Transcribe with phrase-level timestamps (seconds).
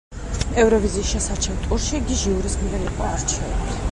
[0.61, 3.81] ევროვიზიის შესარჩევ ტურში იგი ჟიურის მიერ იყო არჩეული.